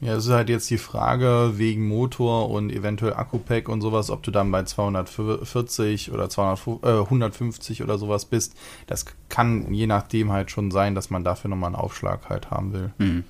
[0.00, 4.22] Ja, es ist halt jetzt die Frage wegen Motor und eventuell Akku-Pack und sowas, ob
[4.22, 8.54] du dann bei 240 oder 200, äh, 150 oder sowas bist.
[8.86, 12.72] Das kann je nachdem halt schon sein, dass man dafür nochmal einen Aufschlag halt haben
[12.72, 12.92] will.
[12.98, 13.24] Mhm.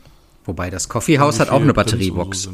[0.44, 2.42] Wobei das Coffeehouse hat auch eine Batteriebox.
[2.42, 2.52] So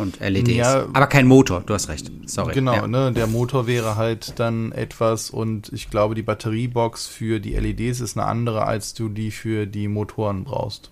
[0.00, 0.50] und LEDs.
[0.50, 2.10] Ja, Aber kein Motor, du hast recht.
[2.26, 2.54] Sorry.
[2.54, 2.86] Genau, ja.
[2.86, 8.00] ne, der Motor wäre halt dann etwas und ich glaube, die Batteriebox für die LEDs
[8.00, 10.90] ist eine andere, als du die für die Motoren brauchst.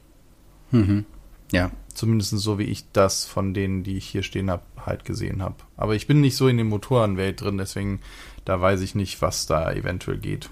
[0.71, 1.05] Mhm.
[1.53, 1.71] Ja.
[1.95, 5.57] Zumindest so wie ich das von denen, die ich hier stehen habe, halt gesehen habe.
[5.77, 8.01] Aber ich bin nicht so in der Motorenwelt drin, deswegen
[8.45, 10.49] da weiß ich nicht, was da eventuell geht.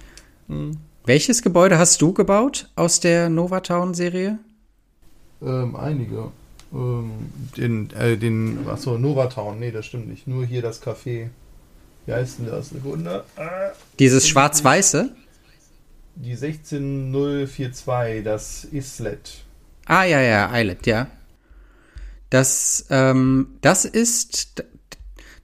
[0.48, 0.72] Hm.
[1.04, 4.40] Welches Gebäude hast du gebaut aus der Novatown-Serie?
[5.40, 6.32] Ähm, einige.
[6.76, 7.10] Ähm,
[7.56, 10.26] den, äh, den, achso, Novatown, nee, das stimmt nicht.
[10.26, 11.30] Nur hier das Café.
[12.04, 12.68] Wie heißt denn das?
[12.70, 13.24] Sekunde.
[13.36, 15.10] Ah, Dieses schwarz-weiße?
[16.16, 19.44] Die 16042, das Islet.
[19.86, 21.06] Ah, ja, ja, Islet, ja.
[22.30, 24.64] Das, ähm, das ist,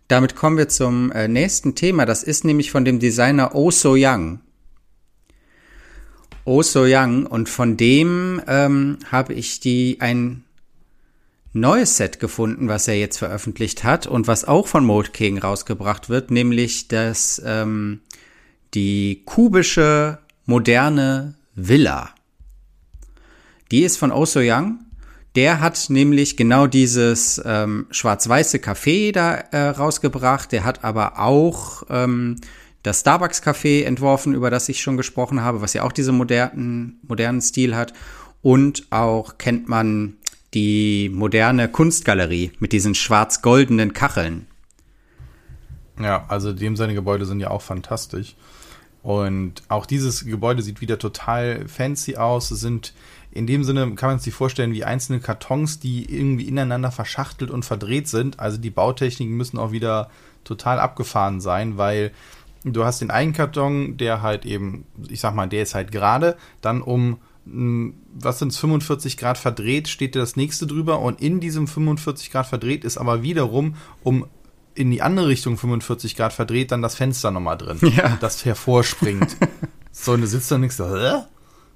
[0.08, 2.04] damit kommen wir zum äh, nächsten Thema.
[2.04, 4.40] Das ist nämlich von dem Designer Oh So Young.
[6.44, 7.24] Oh So Young.
[7.26, 10.44] Und von dem ähm, habe ich die ein
[11.52, 16.08] neues Set gefunden, was er jetzt veröffentlicht hat und was auch von Mode King rausgebracht
[16.08, 18.00] wird, nämlich das ähm,
[18.74, 22.10] die kubische moderne Villa.
[23.70, 24.80] Die ist von Oh So Young.
[25.34, 30.52] Der hat nämlich genau dieses ähm, schwarz-weiße Café da äh, rausgebracht.
[30.52, 32.36] Der hat aber auch ähm,
[32.82, 36.98] das Starbucks Café entworfen, über das ich schon gesprochen habe, was ja auch diesen modernen,
[37.08, 37.94] modernen Stil hat.
[38.42, 40.18] Und auch kennt man
[40.54, 44.46] die moderne Kunstgalerie mit diesen schwarz-goldenen Kacheln.
[46.00, 48.34] Ja, also dem seine Gebäude sind ja auch fantastisch.
[49.02, 52.50] Und auch dieses Gebäude sieht wieder total fancy aus.
[52.50, 52.92] Es sind
[53.32, 57.64] in dem Sinne kann man sich vorstellen wie einzelne Kartons, die irgendwie ineinander verschachtelt und
[57.64, 58.38] verdreht sind.
[58.38, 60.10] Also die Bautechniken müssen auch wieder
[60.44, 62.12] total abgefahren sein, weil
[62.62, 66.36] du hast den einen Karton, der halt eben, ich sag mal, der ist halt gerade,
[66.60, 71.66] dann um was sind 45 Grad verdreht, steht dir das nächste drüber und in diesem
[71.66, 74.26] 45 Grad verdreht ist aber wiederum um
[74.74, 78.16] in die andere Richtung 45 Grad verdreht dann das Fenster nochmal drin, ja.
[78.20, 79.36] das hervorspringt.
[79.90, 81.24] so, und du sitzt da und denkst so, hä?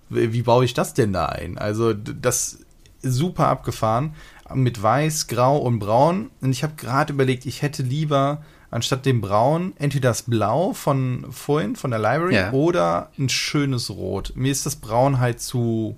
[0.08, 1.58] Wie baue ich das denn da ein?
[1.58, 2.60] Also das
[3.02, 4.14] super abgefahren
[4.54, 6.30] mit Weiß, Grau und Braun.
[6.40, 11.26] Und ich habe gerade überlegt, ich hätte lieber anstatt dem Braun entweder das Blau von
[11.30, 12.52] vorhin, von der Library, ja.
[12.52, 14.32] oder ein schönes Rot.
[14.34, 15.96] Mir ist das Braun halt zu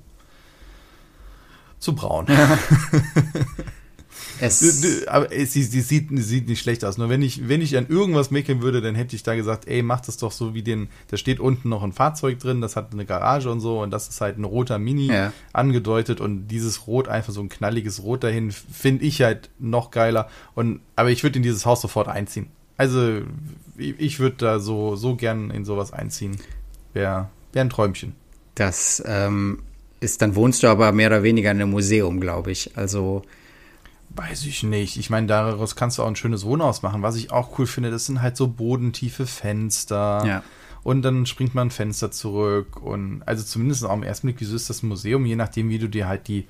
[1.79, 2.27] zu braun.
[2.29, 2.59] Ja.
[4.41, 6.99] Es aber sie, sie, sieht, sieht nicht schlecht aus.
[6.99, 9.83] Nur wenn ich, wenn ich an irgendwas meckern würde, dann hätte ich da gesagt, ey,
[9.83, 12.93] mach das doch so wie den, da steht unten noch ein Fahrzeug drin, das hat
[12.93, 15.33] eine Garage und so und das ist halt ein roter Mini ja.
[15.53, 20.29] angedeutet und dieses Rot, einfach so ein knalliges Rot dahin, finde ich halt noch geiler.
[20.55, 22.47] Und, aber ich würde in dieses Haus sofort einziehen.
[22.79, 23.21] Also
[23.77, 26.39] ich würde da so, so gern in sowas einziehen.
[26.95, 28.15] Wäre wär ein Träumchen.
[28.55, 29.63] Das ähm,
[30.01, 32.77] ist, dann wohnst du aber mehr oder weniger in einem Museum, glaube ich.
[32.77, 33.23] Also.
[34.11, 34.97] Weiß ich nicht.
[34.97, 37.03] Ich meine, daraus kannst du auch ein schönes Wohnhaus machen.
[37.03, 40.25] Was ich auch cool finde, das sind halt so bodentiefe Fenster.
[40.25, 40.43] Ja.
[40.83, 42.81] Und dann springt man ein Fenster zurück.
[42.83, 45.89] Und also zumindest auch im ersten Blick, wieso ist das Museum, je nachdem, wie du
[45.89, 46.47] dir halt die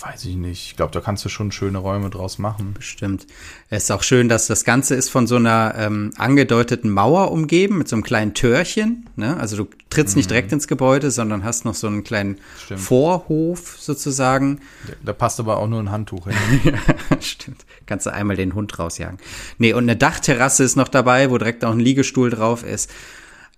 [0.00, 0.68] weiß ich nicht.
[0.70, 2.72] Ich glaube, da kannst du schon schöne Räume draus machen.
[2.74, 3.26] Bestimmt.
[3.68, 7.78] Es ist auch schön, dass das Ganze ist von so einer ähm, angedeuteten Mauer umgeben
[7.78, 9.08] mit so einem kleinen Türchen.
[9.16, 9.36] Ne?
[9.36, 10.20] Also du trittst mhm.
[10.20, 12.80] nicht direkt ins Gebäude, sondern hast noch so einen kleinen Stimmt.
[12.80, 14.60] Vorhof sozusagen.
[14.86, 16.36] Da, da, passt aber auch nur ein Handtuch hin.
[17.10, 17.66] ja, stimmt.
[17.86, 19.18] Kannst du einmal den Hund rausjagen.
[19.58, 22.90] Nee, und eine Dachterrasse ist noch dabei, wo direkt auch ein Liegestuhl drauf ist.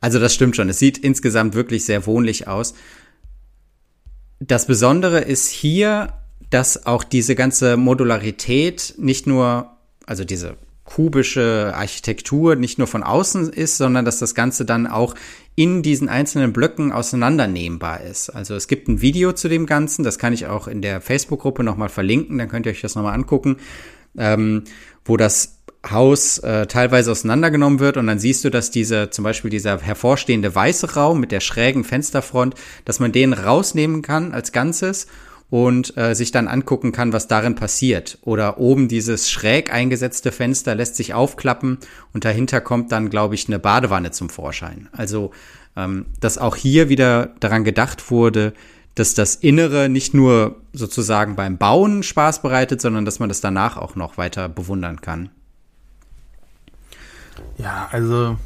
[0.00, 0.68] Also das stimmt schon.
[0.68, 2.74] Es sieht insgesamt wirklich sehr wohnlich aus.
[4.46, 6.12] Das Besondere ist hier,
[6.50, 9.70] dass auch diese ganze Modularität nicht nur,
[10.04, 15.14] also diese kubische Architektur nicht nur von außen ist, sondern dass das Ganze dann auch
[15.54, 18.28] in diesen einzelnen Blöcken auseinandernehmbar ist.
[18.28, 21.64] Also es gibt ein Video zu dem Ganzen, das kann ich auch in der Facebook-Gruppe
[21.64, 23.56] nochmal verlinken, dann könnt ihr euch das nochmal angucken,
[24.18, 24.64] ähm,
[25.06, 25.56] wo das
[25.90, 30.54] Haus äh, teilweise auseinandergenommen wird und dann siehst du, dass diese, zum Beispiel dieser hervorstehende
[30.54, 35.06] weiße Raum mit der schrägen Fensterfront, dass man den rausnehmen kann als Ganzes
[35.50, 38.18] und äh, sich dann angucken kann, was darin passiert.
[38.22, 41.78] Oder oben dieses schräg eingesetzte Fenster lässt sich aufklappen
[42.12, 44.88] und dahinter kommt dann, glaube ich, eine Badewanne zum Vorschein.
[44.92, 45.30] Also,
[45.76, 48.54] ähm, dass auch hier wieder daran gedacht wurde,
[48.94, 53.76] dass das Innere nicht nur sozusagen beim Bauen Spaß bereitet, sondern dass man das danach
[53.76, 55.30] auch noch weiter bewundern kann.
[57.58, 58.36] Ja, also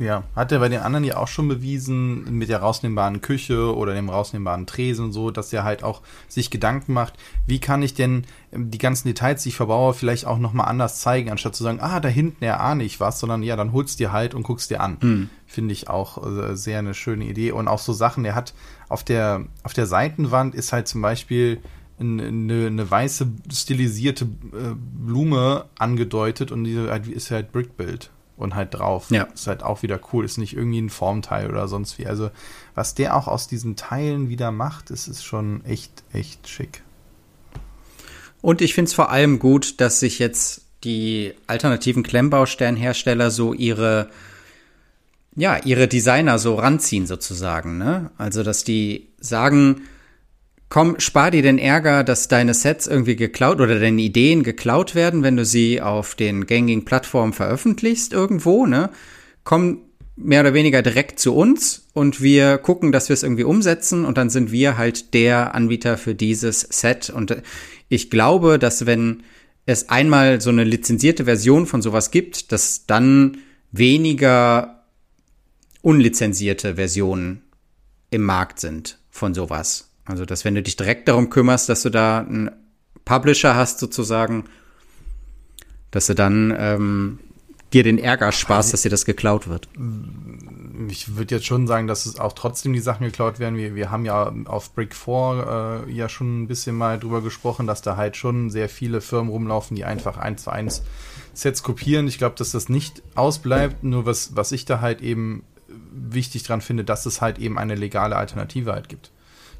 [0.00, 3.94] ja, hat er bei den anderen ja auch schon bewiesen, mit der rausnehmbaren Küche oder
[3.94, 7.14] dem rausnehmbaren Tresen und so, dass er halt auch sich Gedanken macht,
[7.46, 11.00] wie kann ich denn ähm, die ganzen Details, die ich verbaue, vielleicht auch nochmal anders
[11.00, 14.00] zeigen, anstatt zu sagen, ah, da hinten ja ahne ich was, sondern ja, dann holst
[14.00, 14.96] dir halt und guckst dir an.
[15.00, 15.30] Mhm.
[15.46, 17.52] Finde ich auch äh, sehr eine schöne Idee.
[17.52, 18.54] Und auch so Sachen, er hat
[18.88, 21.60] auf der, auf der Seitenwand ist halt zum Beispiel
[21.98, 29.10] eine, eine weiße stilisierte äh, Blume angedeutet und die ist halt Brickbuild und halt drauf.
[29.10, 29.24] Ja.
[29.24, 30.24] Ist halt auch wieder cool.
[30.24, 32.06] Ist nicht irgendwie ein Formteil oder sonst wie.
[32.06, 32.30] Also,
[32.74, 36.82] was der auch aus diesen Teilen wieder macht, ist, ist schon echt, echt schick.
[38.42, 44.08] Und ich finde es vor allem gut, dass sich jetzt die alternativen Klemmbausteinhersteller so ihre,
[45.36, 48.10] ja, ihre Designer so ranziehen sozusagen, ne?
[48.16, 49.82] Also, dass die sagen,
[50.70, 55.24] Komm, spar dir den Ärger, dass deine Sets irgendwie geklaut oder deine Ideen geklaut werden,
[55.24, 58.90] wenn du sie auf den gängigen Plattformen veröffentlichst irgendwo, ne?
[59.42, 59.82] Komm
[60.14, 64.16] mehr oder weniger direkt zu uns und wir gucken, dass wir es irgendwie umsetzen und
[64.16, 67.42] dann sind wir halt der Anbieter für dieses Set und
[67.88, 69.24] ich glaube, dass wenn
[69.66, 73.38] es einmal so eine lizenzierte Version von sowas gibt, dass dann
[73.72, 74.84] weniger
[75.82, 77.42] unlizenzierte Versionen
[78.10, 79.89] im Markt sind von sowas.
[80.04, 82.50] Also, dass wenn du dich direkt darum kümmerst, dass du da einen
[83.04, 84.44] Publisher hast, sozusagen,
[85.90, 87.18] dass du dann ähm,
[87.72, 89.68] dir den Ärger sparst, dass dir das geklaut wird.
[90.88, 93.56] Ich würde jetzt schon sagen, dass es auch trotzdem die Sachen geklaut werden.
[93.56, 97.66] Wir, wir haben ja auf Brick 4 äh, ja schon ein bisschen mal drüber gesprochen,
[97.66, 100.82] dass da halt schon sehr viele Firmen rumlaufen, die einfach eins zu eins
[101.32, 102.08] Sets kopieren.
[102.08, 103.84] Ich glaube, dass das nicht ausbleibt.
[103.84, 105.44] Nur was, was ich da halt eben
[105.92, 109.12] wichtig dran finde, dass es halt eben eine legale Alternative halt gibt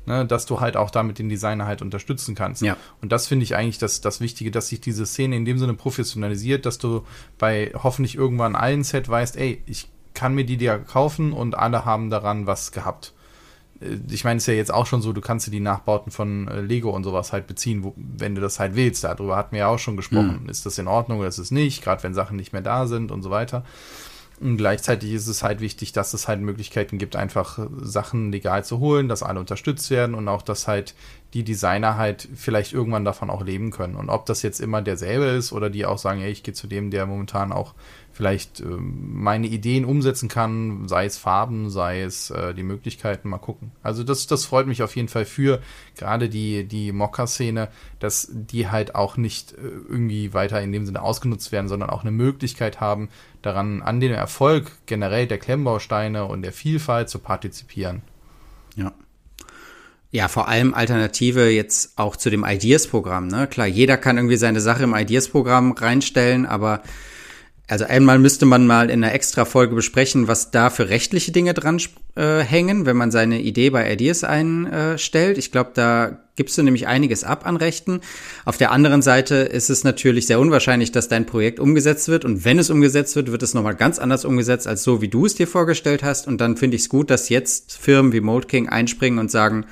[0.07, 2.63] ne, dass du halt auch damit den Designer halt unterstützen kannst.
[2.63, 2.77] Ja.
[3.01, 5.75] Und das finde ich eigentlich das, das Wichtige, dass sich diese Szene in dem Sinne
[5.75, 7.05] professionalisiert, dass du
[7.39, 11.85] bei hoffentlich irgendwann allen Set weißt, ey, ich kann mir die dir kaufen und alle
[11.85, 13.15] haben daran was gehabt.
[13.81, 16.13] Äh, ich meine, es ist ja jetzt auch schon so, du kannst dir die Nachbauten
[16.13, 19.05] von äh, Lego und sowas halt beziehen, wo, wenn du das halt willst.
[19.05, 20.41] Darüber hatten wir ja auch schon gesprochen.
[20.43, 20.49] Mhm.
[20.49, 21.83] Ist das in Ordnung oder ist es nicht?
[21.83, 23.65] Gerade wenn Sachen nicht mehr da sind und so weiter.
[24.41, 28.79] Und gleichzeitig ist es halt wichtig, dass es halt Möglichkeiten gibt, einfach Sachen legal zu
[28.79, 30.95] holen, dass alle unterstützt werden und auch, dass halt
[31.35, 33.97] die Designer halt vielleicht irgendwann davon auch leben können.
[33.97, 36.67] Und ob das jetzt immer derselbe ist oder die auch sagen, ey, ich gehe zu
[36.67, 37.75] dem, der momentan auch
[38.21, 43.39] vielleicht äh, meine Ideen umsetzen kann, sei es Farben, sei es äh, die Möglichkeiten, mal
[43.39, 43.73] gucken.
[43.83, 45.63] Also das, das freut mich auf jeden Fall für
[45.97, 49.57] gerade die, die Mokka-Szene, dass die halt auch nicht äh,
[49.89, 53.09] irgendwie weiter in dem Sinne ausgenutzt werden, sondern auch eine Möglichkeit haben,
[53.41, 58.03] daran, an dem Erfolg generell der Klemmbausteine und der Vielfalt zu partizipieren.
[58.77, 58.93] Ja.
[60.11, 63.29] Ja, vor allem Alternative jetzt auch zu dem Ideas-Programm.
[63.29, 63.47] Ne?
[63.47, 66.83] Klar, jeder kann irgendwie seine Sache im Ideas-Programm reinstellen, aber
[67.71, 71.55] also einmal müsste man mal in einer extra Folge besprechen, was da für rechtliche Dinge
[71.55, 71.81] dran
[72.17, 75.39] äh, hängen, wenn man seine Idee bei Ideas einstellt.
[75.39, 78.01] Ich glaube, da gibst du nämlich einiges ab an Rechten.
[78.45, 82.25] Auf der anderen Seite ist es natürlich sehr unwahrscheinlich, dass dein Projekt umgesetzt wird.
[82.25, 85.27] Und wenn es umgesetzt wird, wird es nochmal ganz anders umgesetzt, als so, wie du
[85.27, 86.27] es dir vorgestellt hast.
[86.27, 89.67] Und dann finde ich es gut, dass jetzt Firmen wie Mold King einspringen und sagen,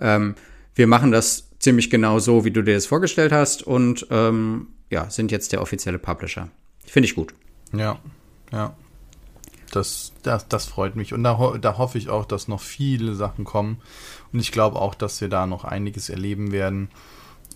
[0.00, 0.36] ähm,
[0.74, 5.10] wir machen das ziemlich genau so, wie du dir das vorgestellt hast und ähm, ja,
[5.10, 6.48] sind jetzt der offizielle Publisher.
[6.84, 7.34] Finde ich gut.
[7.72, 7.98] Ja,
[8.50, 8.74] ja.
[9.70, 11.14] Das, das, das freut mich.
[11.14, 13.80] Und da, da hoffe ich auch, dass noch viele Sachen kommen.
[14.30, 16.90] Und ich glaube auch, dass wir da noch einiges erleben werden.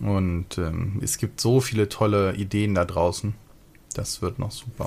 [0.00, 3.34] Und ähm, es gibt so viele tolle Ideen da draußen.
[3.94, 4.86] Das wird noch super.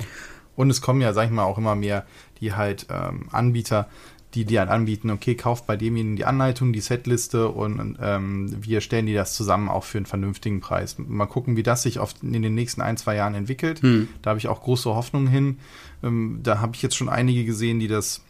[0.56, 2.06] Und es kommen ja, sag ich mal, auch immer mehr,
[2.42, 3.88] die halt ähm, Anbieter
[4.36, 8.82] die dir halt anbieten, okay, kauft bei demjenigen die Anleitung, die Setliste und ähm, wir
[8.82, 10.98] stellen dir das zusammen auch für einen vernünftigen Preis.
[11.00, 13.82] Mal gucken, wie das sich oft in den nächsten ein, zwei Jahren entwickelt.
[13.82, 14.08] Hm.
[14.22, 15.58] Da habe ich auch große Hoffnungen hin.
[16.04, 18.22] Ähm, da habe ich jetzt schon einige gesehen, die das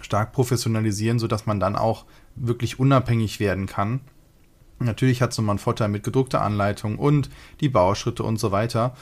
[0.00, 2.04] stark professionalisieren, sodass man dann auch
[2.34, 4.00] wirklich unabhängig werden kann.
[4.80, 7.30] Natürlich hat so mal einen Vorteil mit gedruckter Anleitung und
[7.60, 8.96] die Bauschritte und so weiter.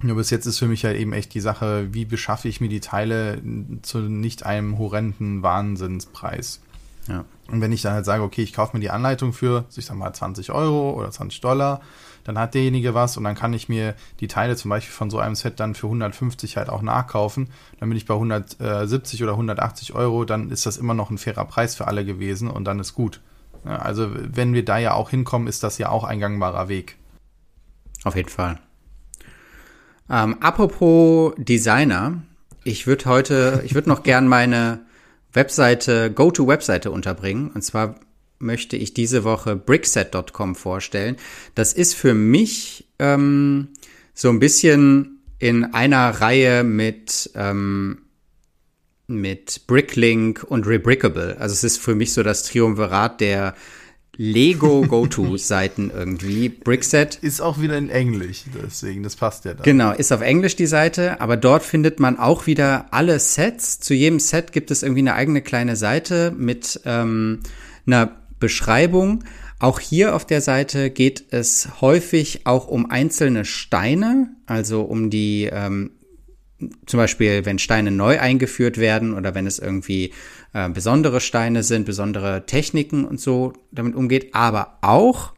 [0.00, 2.68] Nur bis jetzt ist für mich halt eben echt die Sache, wie beschaffe ich mir
[2.68, 3.42] die Teile
[3.82, 6.60] zu nicht einem horrenden Wahnsinnspreis.
[7.08, 7.24] Ja.
[7.50, 9.96] Und wenn ich dann halt sage, okay, ich kaufe mir die Anleitung für, ich sag
[9.96, 11.80] mal, 20 Euro oder 20 Dollar,
[12.24, 15.18] dann hat derjenige was und dann kann ich mir die Teile zum Beispiel von so
[15.18, 17.48] einem Set dann für 150 halt auch nachkaufen.
[17.80, 21.46] Dann bin ich bei 170 oder 180 Euro, dann ist das immer noch ein fairer
[21.46, 23.20] Preis für alle gewesen und dann ist gut.
[23.64, 26.98] Also wenn wir da ja auch hinkommen, ist das ja auch ein gangbarer Weg.
[28.04, 28.60] Auf jeden Fall.
[30.10, 32.22] Ähm, apropos Designer,
[32.64, 34.80] ich würde heute, ich würde noch gern meine
[35.32, 37.50] Webseite, Go-To-Webseite unterbringen.
[37.50, 38.00] Und zwar
[38.38, 41.16] möchte ich diese Woche brickset.com vorstellen.
[41.54, 43.68] Das ist für mich ähm,
[44.14, 48.02] so ein bisschen in einer Reihe mit ähm,
[49.08, 51.38] mit Bricklink und Rebrickable.
[51.38, 53.54] Also es ist für mich so das Triumvirat der
[54.20, 56.48] Lego Go-To-Seiten irgendwie.
[56.48, 57.14] Brickset.
[57.22, 59.62] Ist auch wieder in Englisch, deswegen, das passt ja da.
[59.62, 63.78] Genau, ist auf Englisch die Seite, aber dort findet man auch wieder alle Sets.
[63.78, 67.40] Zu jedem Set gibt es irgendwie eine eigene kleine Seite mit ähm,
[67.86, 69.22] einer Beschreibung.
[69.60, 75.48] Auch hier auf der Seite geht es häufig auch um einzelne Steine, also um die
[75.50, 75.90] ähm,
[76.86, 80.12] zum Beispiel, wenn Steine neu eingeführt werden oder wenn es irgendwie
[80.52, 85.32] äh, besondere Steine sind, besondere Techniken und so damit umgeht, aber auch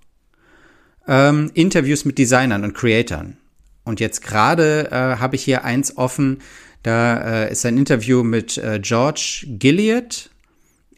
[1.06, 3.37] ähm, Interviews mit Designern und Creatoren.
[3.85, 6.38] Und jetzt gerade äh, habe ich hier eins offen,
[6.83, 10.30] da äh, ist ein Interview mit äh, George Gilliard,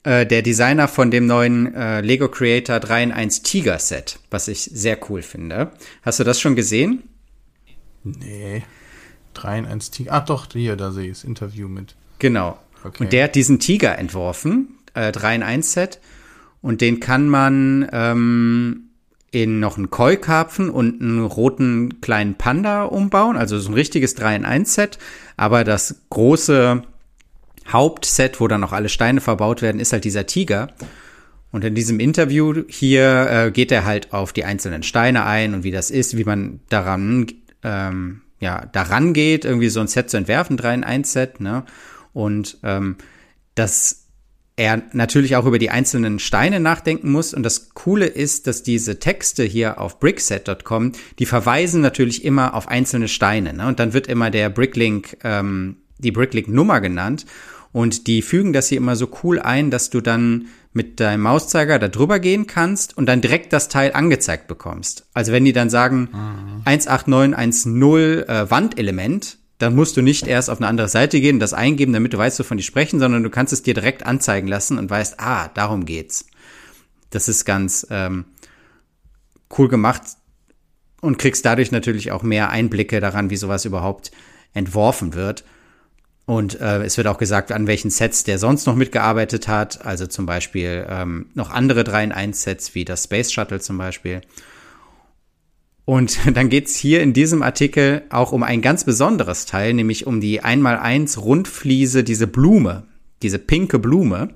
[0.05, 4.49] äh, der Designer von dem neuen äh, Lego Creator 3 in 1 Tiger Set, was
[4.49, 5.73] ich sehr cool finde.
[6.03, 7.03] Hast du das schon gesehen?
[8.05, 8.63] Nee.
[9.35, 10.13] 3 in 1 Tiger.
[10.13, 11.95] Ach doch, hier, da sehe ich das Interview mit.
[12.19, 12.59] Genau.
[12.85, 13.05] Okay.
[13.05, 16.01] Und der hat diesen Tiger entworfen, äh, 3 in 1 Set.
[16.61, 18.91] Und den kann man ähm,
[19.33, 23.37] in noch einen Koi-Karpfen und einen roten kleinen Panda umbauen.
[23.37, 24.99] Also so ein richtiges 3 in 1 Set.
[25.37, 26.83] Aber das große
[27.69, 30.69] Hauptset, wo dann noch alle Steine verbaut werden, ist halt dieser Tiger.
[31.51, 35.65] Und in diesem Interview hier äh, geht er halt auf die einzelnen Steine ein und
[35.65, 37.27] wie das ist, wie man daran
[37.63, 41.65] ähm, ja, daran geht, irgendwie so ein Set zu entwerfen, 3 in 1 Set, ne?
[42.13, 42.97] Und ähm,
[43.55, 44.03] dass
[44.57, 47.33] er natürlich auch über die einzelnen Steine nachdenken muss.
[47.33, 52.69] Und das Coole ist, dass diese Texte hier auf brickset.com, die verweisen natürlich immer auf
[52.69, 53.55] einzelne Steine.
[53.55, 53.67] Ne?
[53.67, 57.25] Und dann wird immer der Bricklink, ähm, die Bricklink-Nummer genannt.
[57.73, 61.79] Und die fügen das hier immer so cool ein, dass du dann mit deinem Mauszeiger
[61.79, 65.07] da drüber gehen kannst und dann direkt das Teil angezeigt bekommst.
[65.15, 66.63] Also wenn die dann sagen mhm.
[66.65, 71.93] 18910 äh, Wandelement, dann musst du nicht erst auf eine andere Seite gehen, das eingeben,
[71.93, 74.91] damit du weißt, wovon die sprechen, sondern du kannst es dir direkt anzeigen lassen und
[74.91, 76.27] weißt, ah, darum geht's.
[77.11, 78.25] Das ist ganz ähm,
[79.57, 80.03] cool gemacht
[81.01, 84.11] und kriegst dadurch natürlich auch mehr Einblicke daran, wie sowas überhaupt
[84.55, 85.45] entworfen wird.
[86.25, 89.85] Und äh, es wird auch gesagt, an welchen Sets der sonst noch mitgearbeitet hat.
[89.85, 93.77] Also zum Beispiel ähm, noch andere 3 in 1 Sets wie das Space Shuttle zum
[93.77, 94.21] Beispiel.
[95.85, 100.21] Und dann geht's hier in diesem Artikel auch um ein ganz besonderes Teil, nämlich um
[100.21, 102.85] die 1x1 Rundfliese, diese Blume,
[103.23, 104.29] diese pinke Blume.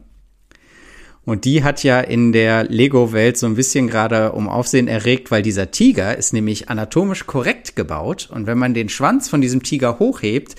[1.24, 5.42] Und die hat ja in der Lego-Welt so ein bisschen gerade um Aufsehen erregt, weil
[5.42, 8.28] dieser Tiger ist nämlich anatomisch korrekt gebaut.
[8.32, 10.54] Und wenn man den Schwanz von diesem Tiger hochhebt,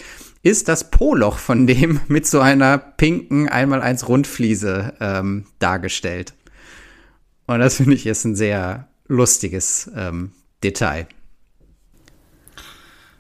[0.47, 6.33] ist das Poloch von dem mit so einer pinken 1x1 Rundfliese ähm, dargestellt.
[7.45, 10.31] Und das finde ich ist ein sehr lustiges ähm,
[10.63, 11.07] Detail.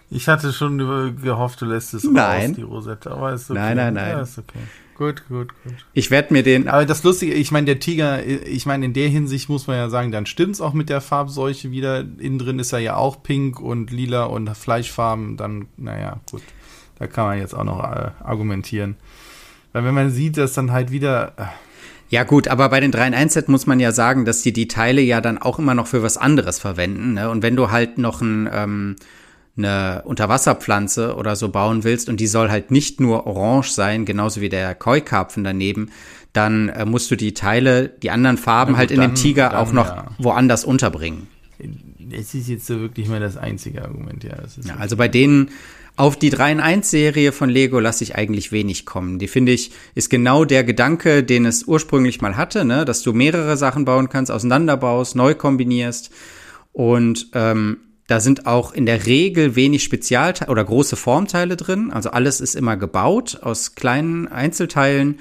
[0.09, 0.77] Ich hatte schon
[1.21, 2.51] gehofft, du lässt es nein.
[2.51, 3.59] raus, die Rosette, aber ist okay.
[3.59, 4.11] Nein, nein, nein.
[4.11, 4.59] Ja, ist okay.
[4.95, 5.85] Gut, gut, gut.
[5.93, 6.67] Ich werde mir den.
[6.69, 9.89] Aber das Lustige, ich meine, der Tiger, ich meine, in der Hinsicht muss man ja
[9.89, 11.99] sagen, dann stimmt's auch mit der Farbseuche wieder.
[11.99, 15.37] Innen drin ist er ja auch pink und lila und Fleischfarben.
[15.37, 16.41] Dann, naja, gut.
[16.99, 18.95] Da kann man jetzt auch noch äh, argumentieren.
[19.73, 21.33] Weil wenn man sieht, dass dann halt wieder.
[21.37, 21.43] Äh,
[22.09, 24.53] ja gut, aber bei den 3 in 1 Set muss man ja sagen, dass die
[24.53, 27.13] die Teile ja dann auch immer noch für was anderes verwenden.
[27.13, 27.29] Ne?
[27.29, 28.95] Und wenn du halt noch ein, ähm,
[29.57, 34.39] eine Unterwasserpflanze oder so bauen willst und die soll halt nicht nur orange sein, genauso
[34.39, 35.91] wie der Koi-Karpfen daneben,
[36.31, 39.49] dann äh, musst du die Teile, die anderen Farben gut, halt in dann, dem Tiger
[39.49, 40.05] dann, auch noch ja.
[40.17, 41.27] woanders unterbringen.
[42.11, 44.35] Es ist jetzt so wirklich mal das einzige Argument, ja.
[44.63, 45.49] ja also bei denen
[45.97, 49.17] auf die 3 in 1 Serie von Lego lasse ich eigentlich wenig kommen.
[49.17, 52.85] Die finde ich, ist genau der Gedanke, den es ursprünglich mal hatte, ne?
[52.85, 56.11] dass du mehrere Sachen bauen kannst, auseinanderbaust, neu kombinierst.
[56.71, 61.91] Und ähm, da sind auch in der Regel wenig Spezialteile oder große Formteile drin.
[61.91, 65.19] Also alles ist immer gebaut aus kleinen Einzelteilen.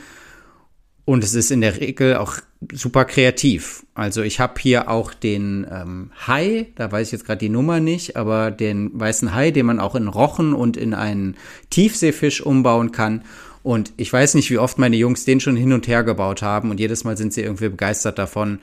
[1.06, 2.34] Und es ist in der Regel auch
[2.72, 3.86] super kreativ.
[3.94, 7.78] Also ich habe hier auch den ähm, Hai, da weiß ich jetzt gerade die Nummer
[7.78, 11.36] nicht, aber den weißen Hai, den man auch in Rochen und in einen
[11.70, 13.22] Tiefseefisch umbauen kann.
[13.62, 16.72] Und ich weiß nicht, wie oft meine Jungs den schon hin und her gebaut haben
[16.72, 18.58] und jedes Mal sind sie irgendwie begeistert davon.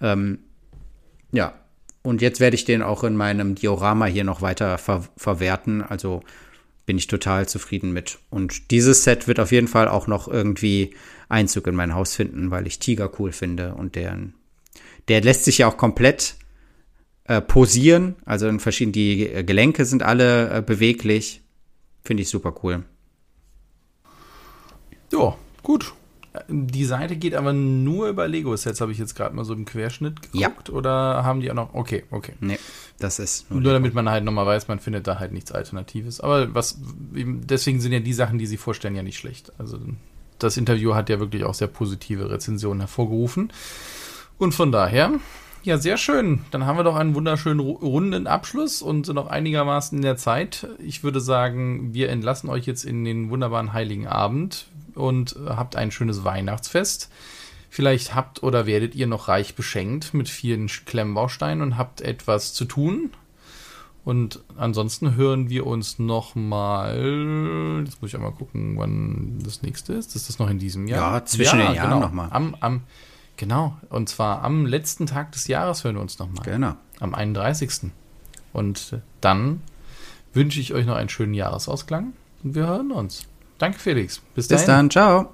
[0.00, 0.38] Ähm,
[1.32, 1.54] ja,
[2.02, 5.82] und jetzt werde ich den auch in meinem Diorama hier noch weiter ver verwerten.
[5.82, 6.22] Also
[6.86, 8.20] bin ich total zufrieden mit.
[8.30, 10.94] Und dieses Set wird auf jeden Fall auch noch irgendwie
[11.28, 14.18] Einzug in mein Haus finden, weil ich Tiger cool finde und der,
[15.08, 16.36] der lässt sich ja auch komplett
[17.24, 18.16] äh, posieren.
[18.24, 21.42] Also in verschiedenen, die Gelenke sind alle äh, beweglich.
[22.02, 22.84] Finde ich super cool.
[25.12, 25.94] Ja, gut.
[26.48, 30.22] Die Seite geht aber nur über Lego-Sets, habe ich jetzt gerade mal so im Querschnitt
[30.22, 30.68] geguckt.
[30.68, 30.74] Ja.
[30.74, 31.74] Oder haben die auch noch.
[31.74, 32.34] Okay, okay.
[32.40, 32.58] Nee,
[32.98, 33.50] das ist.
[33.50, 36.20] Nur, nur damit man halt nochmal weiß, man findet da halt nichts Alternatives.
[36.20, 36.78] Aber was.
[37.12, 39.52] Deswegen sind ja die Sachen, die sie vorstellen, ja nicht schlecht.
[39.58, 39.78] Also
[40.38, 43.52] das Interview hat ja wirklich auch sehr positive Rezensionen hervorgerufen.
[44.38, 45.12] Und von daher,
[45.62, 46.40] ja, sehr schön.
[46.50, 50.66] Dann haben wir doch einen wunderschönen runden Abschluss und sind noch einigermaßen in der Zeit.
[50.78, 55.90] Ich würde sagen, wir entlassen euch jetzt in den wunderbaren Heiligen Abend und habt ein
[55.90, 57.10] schönes Weihnachtsfest.
[57.70, 62.64] Vielleicht habt oder werdet ihr noch reich beschenkt mit vielen Klemmbausteinen und habt etwas zu
[62.64, 63.10] tun.
[64.08, 67.82] Und ansonsten hören wir uns noch mal.
[67.84, 70.16] Jetzt muss ich einmal gucken, wann das nächste ist.
[70.16, 71.12] Ist das noch in diesem Jahr?
[71.12, 72.00] Ja, zwischen ja, den Jahren genau.
[72.00, 72.28] nochmal.
[72.30, 72.84] Am, am,
[73.36, 73.76] genau.
[73.90, 76.42] Und zwar am letzten Tag des Jahres hören wir uns nochmal.
[76.42, 76.74] Genau.
[77.00, 77.90] Am 31.
[78.54, 79.60] Und dann
[80.32, 83.26] wünsche ich euch noch einen schönen Jahresausklang und wir hören uns.
[83.58, 84.22] Danke, Felix.
[84.34, 84.88] Bis, Bis dann.
[84.88, 85.30] Ciao.